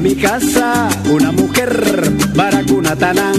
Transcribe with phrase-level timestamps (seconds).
[0.00, 3.32] Mi casa una mujer baracunatana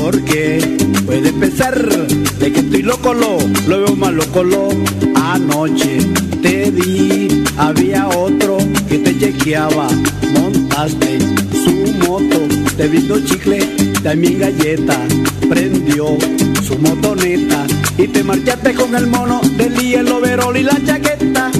[0.00, 0.58] porque
[1.04, 3.38] puede pensar de que estoy loco lo,
[3.68, 4.68] lo veo más loco lo
[5.14, 5.98] anoche
[6.40, 7.44] te di.
[7.58, 8.56] Había otro
[8.88, 9.88] que te chequeaba
[10.40, 11.18] montaste
[11.62, 12.38] su moto
[12.76, 13.58] te visto chicle
[14.02, 14.96] también galleta
[15.48, 16.16] prendió
[16.62, 17.66] su motoneta
[17.98, 21.50] y te marchaste con el mono del hielo verol y la chaqueta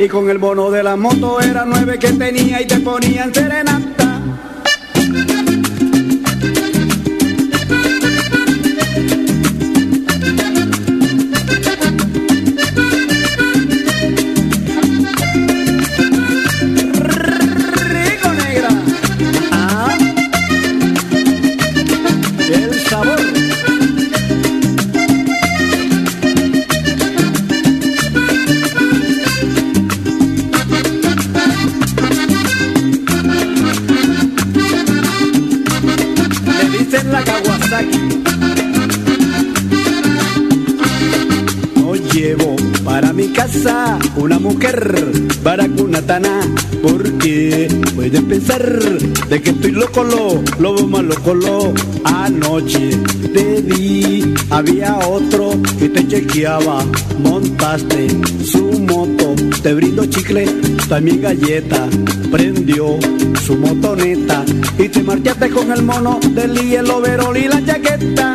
[0.00, 4.09] Y con el bono de la moto era nueve que tenía y te ponían serenata.
[48.00, 48.62] Pueden pensar
[49.28, 51.74] de que estoy loco lo lobo más loco lo
[52.04, 52.96] anoche
[53.34, 54.34] te di.
[54.48, 56.82] Había otro que te chequeaba
[57.22, 58.08] montaste
[58.42, 60.46] su moto te brindo chicle
[60.88, 61.86] también galleta
[62.30, 62.98] prendió
[63.44, 64.46] su motoneta
[64.78, 68.34] y te marchaste con el mono del hielo verol y la chaqueta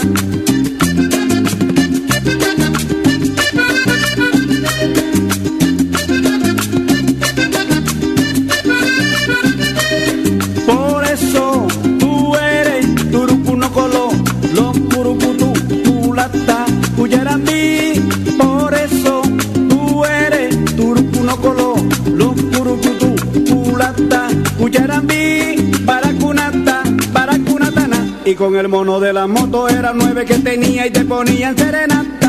[28.35, 32.24] con el mono de la moto era nueve que tenía y te ponían serenata.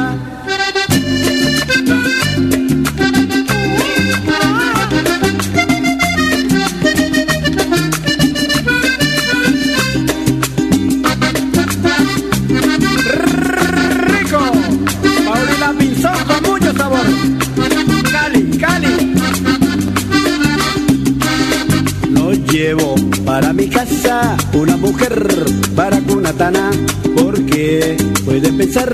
[23.68, 25.44] Casa una mujer
[25.74, 26.70] baracunatana
[27.16, 28.90] porque puede pensar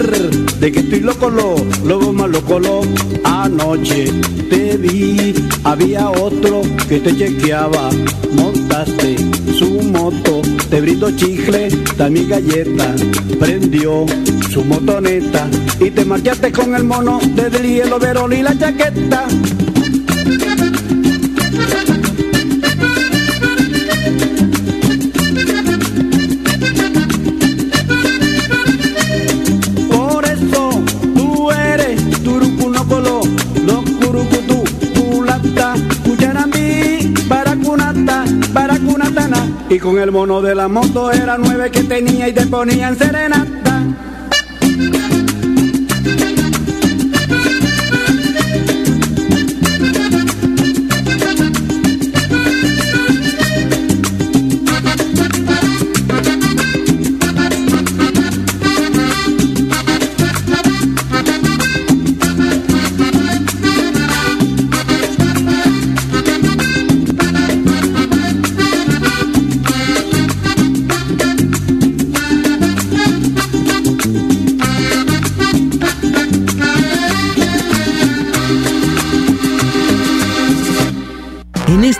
[0.60, 2.82] de que estoy loco lo lobo más loco lo
[3.24, 4.06] anoche
[4.48, 5.34] te vi
[5.64, 7.90] había otro que te chequeaba.
[8.32, 9.16] Montaste
[9.58, 12.94] su moto te brindó chicle también galleta.
[13.38, 14.06] Prendió
[14.50, 15.48] su motoneta
[15.80, 19.26] y te marchaste con el mono desde el hielo verón y la chaqueta
[39.82, 43.62] con el mono de la moto era nueve que tenía y te ponían serenata.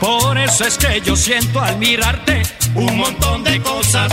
[0.00, 2.42] Por eso es que yo siento al mirarte
[2.74, 4.10] un montón de cosas.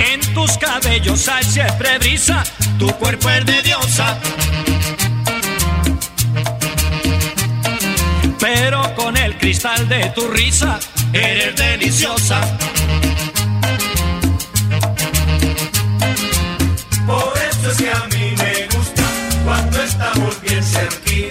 [0.00, 2.42] En tus cabellos hay siempre brisa,
[2.78, 4.18] tu cuerpo es de diosa.
[8.38, 10.80] Pero con el cristal de tu risa,
[11.12, 12.40] eres deliciosa.
[17.76, 19.02] Que a mí me gusta
[19.44, 21.29] cuando estamos bien cerquita.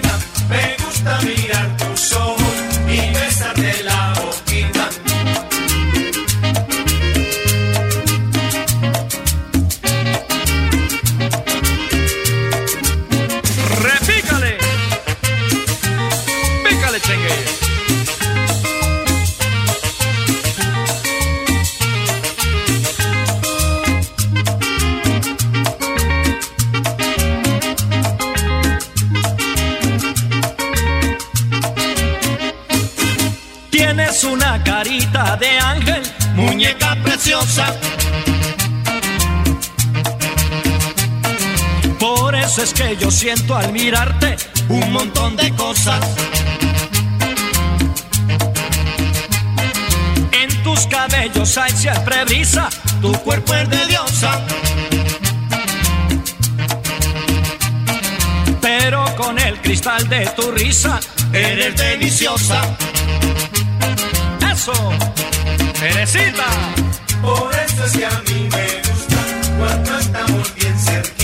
[42.80, 44.36] Que yo siento al mirarte
[44.68, 46.00] un montón de cosas.
[50.32, 52.70] En tus cabellos hay siempre brisa,
[53.02, 54.40] tu cuerpo es de diosa.
[58.62, 60.98] Pero con el cristal de tu risa,
[61.32, 62.62] eres deliciosa.
[65.78, 66.44] Teresita.
[67.22, 69.16] Por eso es que a mí me gusta
[69.58, 71.19] cuando estamos bien cerquita.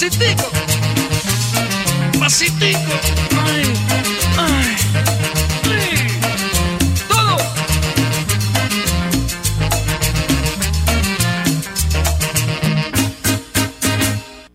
[0.00, 0.44] Pasitico.
[2.20, 2.78] Pasitico.
[3.42, 3.64] Ay.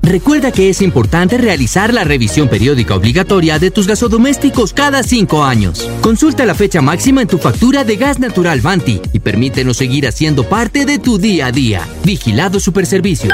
[0.01, 5.89] Recuerda que es importante realizar la revisión periódica obligatoria de tus gasodomésticos cada cinco años.
[5.99, 10.47] Consulta la fecha máxima en tu factura de gas natural Banti y permítenos seguir haciendo
[10.47, 11.85] parte de tu día a día.
[12.05, 13.33] Vigilado Superservicios.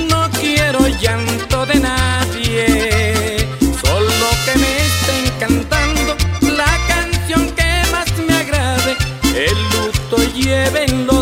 [0.09, 3.49] no quiero llanto de nadie,
[3.83, 6.17] solo que me estén cantando
[6.57, 8.97] la canción que más me agrade,
[9.35, 11.22] el luto llévenlo